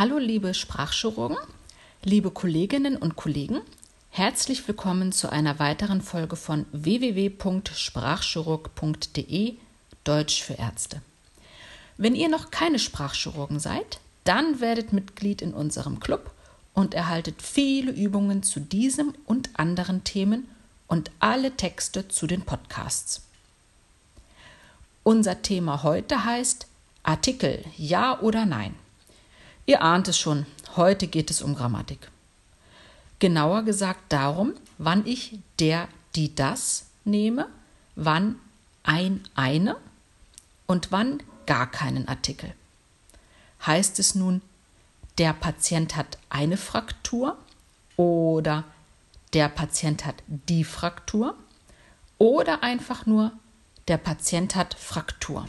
[0.00, 1.36] Hallo liebe Sprachchirurgen,
[2.02, 3.60] liebe Kolleginnen und Kollegen,
[4.08, 9.56] herzlich willkommen zu einer weiteren Folge von www.sprachchirurg.de
[10.04, 11.02] Deutsch für Ärzte.
[11.98, 16.30] Wenn ihr noch keine Sprachchirurgen seid, dann werdet Mitglied in unserem Club
[16.72, 20.48] und erhaltet viele Übungen zu diesem und anderen Themen
[20.88, 23.20] und alle Texte zu den Podcasts.
[25.02, 26.68] Unser Thema heute heißt
[27.02, 28.74] Artikel Ja oder Nein.
[29.70, 32.10] Ihr ahnt es schon, heute geht es um Grammatik.
[33.20, 37.46] Genauer gesagt darum, wann ich der, die, das nehme,
[37.94, 38.34] wann
[38.82, 39.76] ein, eine
[40.66, 42.52] und wann gar keinen Artikel.
[43.64, 44.42] Heißt es nun,
[45.18, 47.38] der Patient hat eine Fraktur
[47.96, 48.64] oder
[49.34, 51.36] der Patient hat die Fraktur
[52.18, 53.30] oder einfach nur
[53.86, 55.48] der Patient hat Fraktur.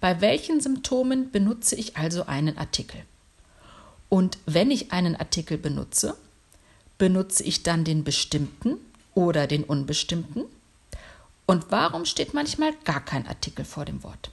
[0.00, 3.02] Bei welchen Symptomen benutze ich also einen Artikel?
[4.08, 6.16] Und wenn ich einen Artikel benutze,
[6.98, 8.76] benutze ich dann den bestimmten
[9.14, 10.44] oder den unbestimmten?
[11.46, 14.30] Und warum steht manchmal gar kein Artikel vor dem Wort?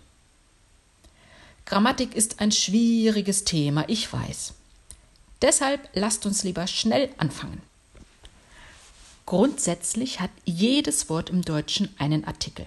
[1.65, 4.53] Grammatik ist ein schwieriges Thema, ich weiß.
[5.41, 7.61] Deshalb lasst uns lieber schnell anfangen.
[9.25, 12.65] Grundsätzlich hat jedes Wort im Deutschen einen Artikel.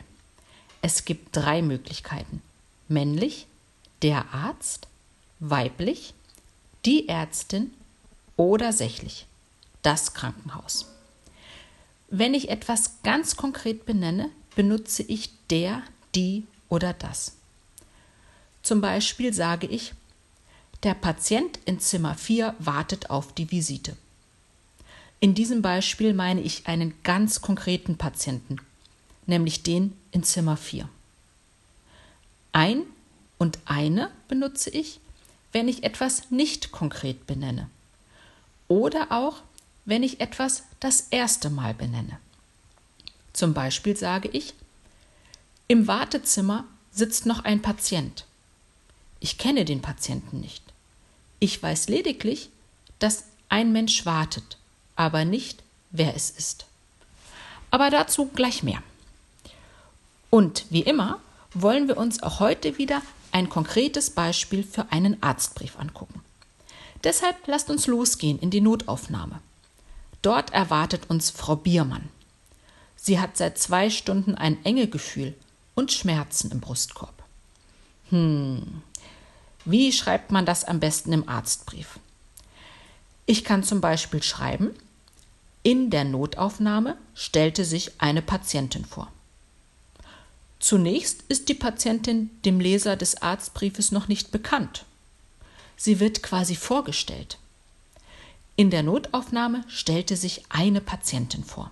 [0.81, 2.43] Es gibt drei Möglichkeiten
[2.89, 3.47] männlich,
[4.03, 4.89] der Arzt,
[5.41, 6.15] weiblich,
[6.85, 7.71] die Ärztin
[8.37, 9.27] oder sächlich,
[9.83, 10.87] das Krankenhaus.
[12.09, 15.83] Wenn ich etwas ganz konkret benenne, benutze ich der,
[16.15, 17.33] die oder das.
[18.63, 19.93] Zum Beispiel sage ich,
[20.83, 23.97] der Patient in Zimmer 4 wartet auf die Visite.
[25.19, 28.59] In diesem Beispiel meine ich einen ganz konkreten Patienten,
[29.27, 30.89] nämlich den in Zimmer 4.
[32.57, 32.85] Ein
[33.37, 34.99] und eine benutze ich,
[35.53, 37.69] wenn ich etwas nicht konkret benenne.
[38.67, 39.43] Oder auch,
[39.85, 42.19] wenn ich etwas das erste Mal benenne.
[43.35, 44.55] Zum Beispiel sage ich,
[45.69, 48.25] im Wartezimmer sitzt noch ein Patient.
[49.21, 50.63] Ich kenne den Patienten nicht.
[51.41, 52.49] Ich weiß lediglich,
[52.99, 54.57] dass ein Mensch wartet,
[54.95, 56.65] aber nicht, wer es ist.
[57.71, 58.83] Aber dazu gleich mehr.
[60.31, 61.21] Und wie immer
[61.63, 63.03] wollen wir uns auch heute wieder
[63.33, 66.21] ein konkretes Beispiel für einen Arztbrief angucken.
[67.05, 69.41] Deshalb lasst uns losgehen in die Notaufnahme.
[70.23, 72.09] Dort erwartet uns Frau Biermann.
[72.97, 75.35] Sie hat seit zwei Stunden ein enge Gefühl
[75.75, 77.15] und Schmerzen im Brustkorb.
[78.11, 78.83] Hm,
[79.65, 81.99] wie schreibt man das am besten im Arztbrief?
[83.27, 84.71] Ich kann zum Beispiel schreiben,
[85.63, 89.11] in der Notaufnahme stellte sich eine Patientin vor.
[90.67, 94.85] Zunächst ist die Patientin dem Leser des Arztbriefes noch nicht bekannt.
[95.77, 97.39] Sie wird quasi vorgestellt.
[98.57, 101.71] In der Notaufnahme stellte sich eine Patientin vor.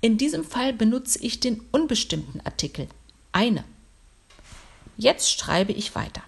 [0.00, 2.88] In diesem Fall benutze ich den unbestimmten Artikel
[3.30, 3.62] eine.
[4.96, 6.24] Jetzt schreibe ich weiter.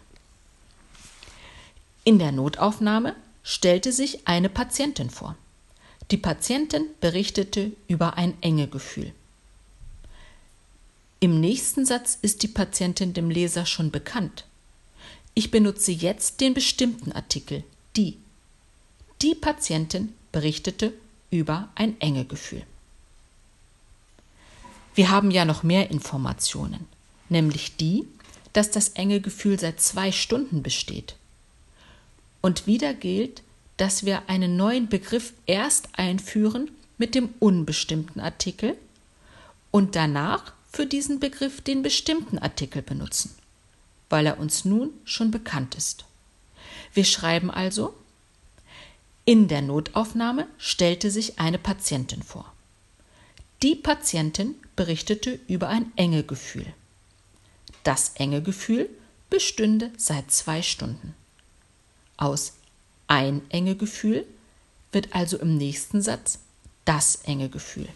[2.05, 5.35] In der Notaufnahme stellte sich eine Patientin vor.
[6.13, 9.13] Die Patientin berichtete über ein enge Gefühl.
[11.25, 14.45] Im nächsten Satz ist die Patientin dem Leser schon bekannt.
[15.33, 17.65] Ich benutze jetzt den bestimmten Artikel
[17.97, 18.19] die.
[19.23, 20.93] Die Patientin berichtete
[21.31, 22.63] über ein enge Gefühl.
[24.95, 26.87] Wir haben ja noch mehr Informationen,
[27.31, 28.05] nämlich die,
[28.53, 31.17] dass das enge Gefühl seit zwei Stunden besteht.
[32.43, 33.43] Und wieder gilt,
[33.79, 38.77] dass wir einen neuen Begriff erst einführen mit dem unbestimmten Artikel
[39.71, 43.33] und danach für diesen Begriff den bestimmten Artikel benutzen,
[44.11, 46.05] weil er uns nun schon bekannt ist.
[46.93, 47.95] Wir schreiben also,
[49.25, 52.53] in der Notaufnahme stellte sich eine Patientin vor.
[53.63, 56.67] Die Patientin berichtete über ein enge Gefühl.
[57.85, 58.91] Das enge Gefühl
[59.31, 61.15] bestünde seit zwei Stunden.
[62.17, 62.55] Aus
[63.07, 64.27] ein enge Gefühl
[64.91, 66.41] wird also im nächsten Satz
[66.85, 67.89] das enge Gefühl.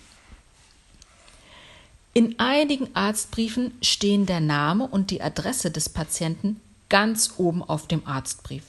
[2.18, 8.04] In einigen Arztbriefen stehen der Name und die Adresse des Patienten ganz oben auf dem
[8.08, 8.64] Arztbrief,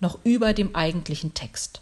[0.00, 1.80] noch über dem eigentlichen Text.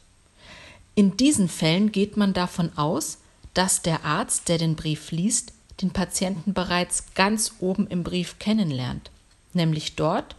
[0.95, 3.17] In diesen Fällen geht man davon aus,
[3.55, 9.11] dass der Arzt, der den Brief liest, den Patienten bereits ganz oben im Brief kennenlernt,
[9.55, 10.37] nämlich dort,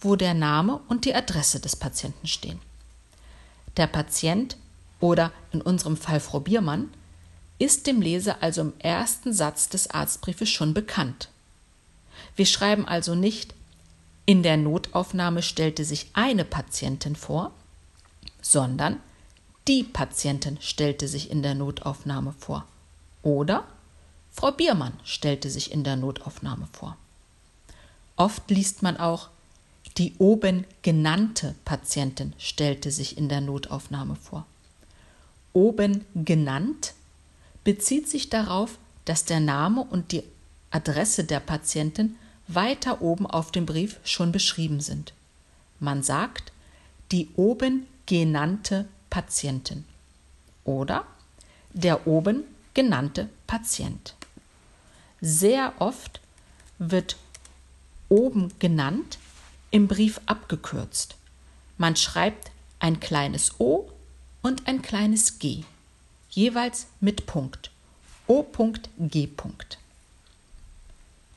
[0.00, 2.58] wo der Name und die Adresse des Patienten stehen.
[3.76, 4.56] Der Patient
[4.98, 6.90] oder in unserem Fall Frau Biermann
[7.58, 11.28] ist dem Leser also im ersten Satz des Arztbriefes schon bekannt.
[12.36, 13.54] Wir schreiben also nicht
[14.26, 17.52] In der Notaufnahme stellte sich eine Patientin vor,
[18.40, 19.00] sondern
[19.68, 22.64] die Patientin stellte sich in der Notaufnahme vor.
[23.22, 23.64] Oder
[24.32, 26.96] Frau Biermann stellte sich in der Notaufnahme vor.
[28.16, 29.28] Oft liest man auch,
[29.98, 34.46] die oben genannte Patientin stellte sich in der Notaufnahme vor.
[35.52, 36.94] Oben genannt
[37.64, 40.22] bezieht sich darauf, dass der Name und die
[40.70, 42.16] Adresse der Patientin
[42.48, 45.12] weiter oben auf dem Brief schon beschrieben sind.
[45.80, 46.52] Man sagt
[47.10, 49.84] die oben genannte Patientin
[50.64, 51.04] oder
[51.72, 52.44] der oben
[52.74, 54.14] genannte Patient.
[55.20, 56.20] Sehr oft
[56.78, 57.16] wird
[58.08, 59.18] oben genannt
[59.70, 61.16] im Brief abgekürzt.
[61.78, 63.90] Man schreibt ein kleines O
[64.42, 65.64] und ein kleines G,
[66.32, 67.70] jeweils mit Punkt.
[68.26, 69.28] O.G.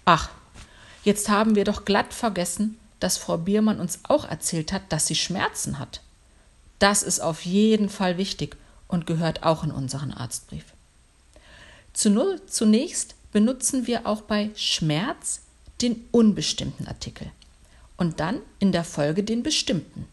[0.05, 0.29] Ach,
[1.03, 5.15] jetzt haben wir doch glatt vergessen, dass Frau Biermann uns auch erzählt hat, dass sie
[5.15, 6.01] Schmerzen hat.
[6.79, 8.57] Das ist auf jeden Fall wichtig
[8.87, 10.65] und gehört auch in unseren Arztbrief.
[11.93, 15.41] Zunächst benutzen wir auch bei Schmerz
[15.81, 17.31] den unbestimmten Artikel
[17.97, 20.07] und dann in der Folge den bestimmten.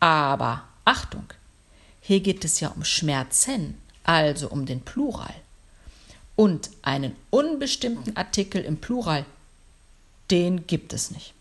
[0.00, 1.24] Aber Achtung,
[2.00, 3.76] hier geht es ja um Schmerzen,
[4.06, 5.34] also um den Plural.
[6.34, 9.24] Und einen unbestimmten Artikel im Plural,
[10.30, 11.32] den gibt es nicht.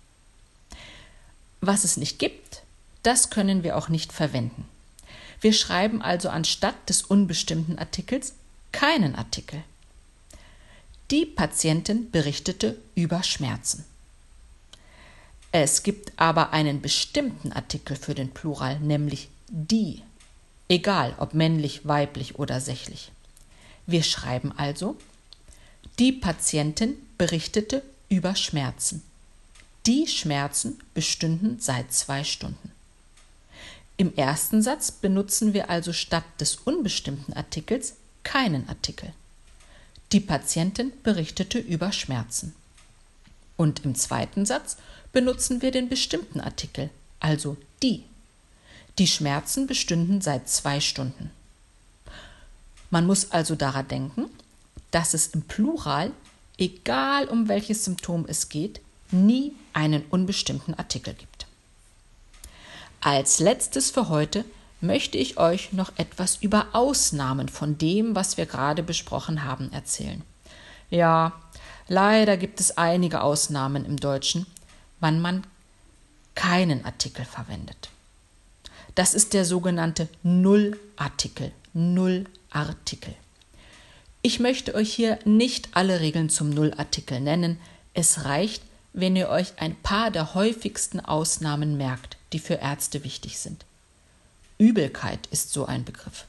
[1.61, 2.61] Was es nicht gibt,
[3.03, 4.67] das können wir auch nicht verwenden.
[5.41, 8.33] Wir schreiben also anstatt des unbestimmten Artikels
[8.71, 9.63] keinen Artikel.
[11.11, 13.85] Die Patientin berichtete über Schmerzen.
[15.51, 20.01] Es gibt aber einen bestimmten Artikel für den Plural, nämlich die,
[20.67, 23.11] egal ob männlich, weiblich oder sächlich.
[23.85, 24.97] Wir schreiben also,
[25.99, 29.03] die Patientin berichtete über Schmerzen.
[29.85, 32.71] Die Schmerzen bestünden seit zwei Stunden.
[33.97, 39.13] Im ersten Satz benutzen wir also statt des unbestimmten Artikels keinen Artikel.
[40.11, 42.53] Die Patientin berichtete über Schmerzen.
[43.57, 44.77] Und im zweiten Satz
[45.13, 46.89] benutzen wir den bestimmten Artikel,
[47.19, 48.03] also die.
[48.97, 51.31] Die Schmerzen bestünden seit zwei Stunden.
[52.89, 54.25] Man muss also daran denken,
[54.91, 56.11] dass es im Plural,
[56.57, 58.79] egal um welches Symptom es geht,
[59.11, 61.45] nie einen unbestimmten Artikel gibt.
[63.01, 64.45] Als letztes für heute
[64.79, 70.21] möchte ich euch noch etwas über Ausnahmen von dem, was wir gerade besprochen haben, erzählen.
[70.89, 71.33] Ja,
[71.87, 74.45] leider gibt es einige Ausnahmen im Deutschen,
[75.01, 75.45] wann man
[76.35, 77.89] keinen Artikel verwendet.
[78.95, 81.51] Das ist der sogenannte Nullartikel.
[81.73, 83.13] Nullartikel.
[84.21, 87.59] Ich möchte euch hier nicht alle Regeln zum Nullartikel nennen.
[87.93, 88.63] Es reicht,
[88.93, 93.63] wenn ihr euch ein paar der häufigsten Ausnahmen merkt die für Ärzte wichtig sind.
[94.57, 96.25] Übelkeit ist so ein Begriff.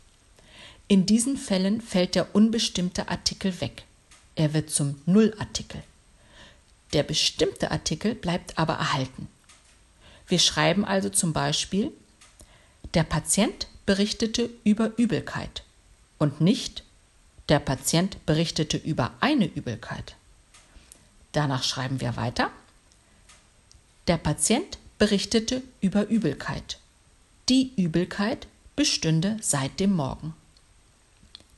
[0.87, 3.83] In diesen Fällen fällt der unbestimmte Artikel weg.
[4.37, 5.83] Er wird zum Nullartikel.
[6.93, 9.27] Der bestimmte Artikel bleibt aber erhalten.
[10.29, 11.91] Wir schreiben also zum Beispiel,
[12.97, 15.65] der Patient berichtete über Übelkeit
[16.17, 16.83] und nicht
[17.51, 20.17] der Patient berichtete über eine Übelkeit.
[21.33, 22.51] Danach schreiben wir weiter.
[24.07, 26.79] Der Patient berichtete über Übelkeit.
[27.51, 30.33] Die Übelkeit bestünde seit dem Morgen.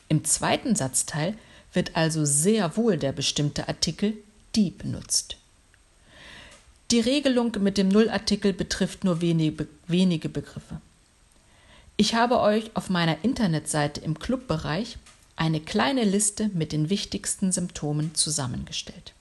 [0.09, 1.39] Im zweiten Satzteil
[1.73, 4.15] wird also sehr wohl der bestimmte Artikel
[4.57, 5.37] die benutzt.
[6.91, 10.81] Die Regelung mit dem Nullartikel betrifft nur wenige, Begriffe.
[11.99, 14.97] Ich habe euch auf meiner Internetseite im Clubbereich
[15.37, 19.13] eine kleine Liste mit den wichtigsten Symptomen zusammengestellt.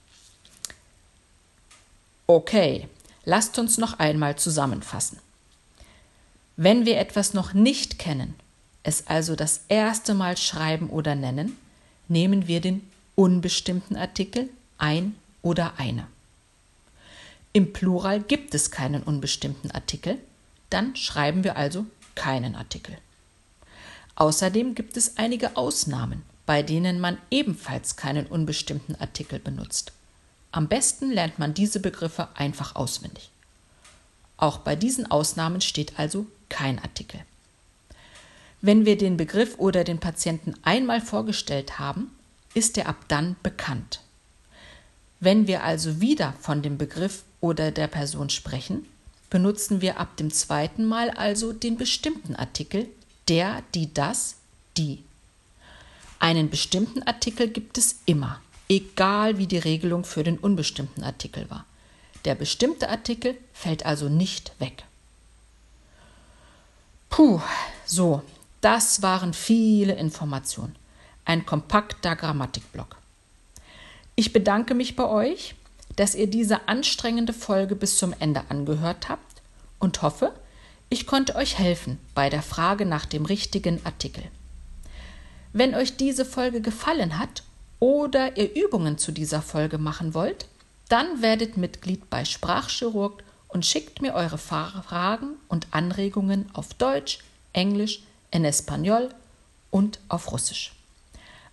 [2.28, 2.88] Okay,
[3.30, 5.20] Lasst uns noch einmal zusammenfassen.
[6.56, 8.36] Wenn wir etwas noch nicht kennen,
[8.84, 11.58] es also das erste Mal schreiben oder nennen,
[12.08, 16.08] nehmen wir den unbestimmten Artikel ein oder eine.
[17.52, 20.18] Im Plural gibt es keinen unbestimmten Artikel,
[20.70, 21.86] dann schreiben wir also
[22.18, 22.98] keinen Artikel.
[24.16, 29.94] Außerdem gibt es einige Ausnahmen, bei denen man ebenfalls keinen unbestimmten Artikel benutzt.
[30.52, 33.30] Am besten lernt man diese Begriffe einfach auswendig.
[34.38, 37.20] Auch bei diesen Ausnahmen steht also kein Artikel.
[38.62, 42.12] Wenn wir den Begriff oder den Patienten einmal vorgestellt haben,
[42.56, 44.02] ist er ab dann bekannt.
[45.20, 48.86] Wenn wir also wieder von dem Begriff oder der Person sprechen,
[49.30, 52.88] benutzen wir ab dem zweiten Mal also den bestimmten Artikel
[53.28, 54.36] der, die, das,
[54.78, 55.04] die.
[56.20, 61.66] Einen bestimmten Artikel gibt es immer egal wie die Regelung für den unbestimmten Artikel war.
[62.26, 64.84] Der bestimmte Artikel fällt also nicht weg.
[67.10, 67.42] Puh,
[67.86, 68.22] so,
[68.62, 70.76] das waren viele Informationen.
[71.26, 72.98] Ein kompakter Grammatikblock.
[74.16, 75.56] Ich bedanke mich bei euch,
[75.98, 79.42] dass ihr diese anstrengende Folge bis zum Ende angehört habt
[79.80, 80.32] und hoffe,
[80.90, 84.24] ich konnte euch helfen bei der Frage nach dem richtigen Artikel.
[85.52, 87.44] Wenn euch diese Folge gefallen hat
[87.80, 90.46] oder ihr Übungen zu dieser Folge machen wollt,
[90.88, 97.20] dann werdet Mitglied bei Sprachchirurg und schickt mir eure Fragen und Anregungen auf Deutsch,
[97.54, 99.10] Englisch, in Espanol
[99.72, 100.74] und auf Russisch.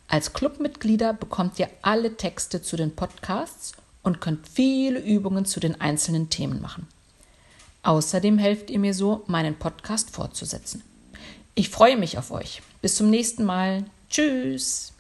[0.06, 3.72] Als Clubmitglieder bekommt ihr alle Texte zu den Podcasts
[4.04, 6.86] und könnt viele Übungen zu den einzelnen Themen machen.
[7.82, 10.82] Außerdem helft ihr mir so, meinen Podcast fortzusetzen.
[11.54, 12.62] Ich freue mich auf euch.
[12.80, 13.84] Bis zum nächsten Mal.
[14.08, 14.93] Tschüss.